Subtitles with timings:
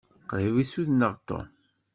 [0.29, 1.47] Qṛib i ssudneɣ Tom.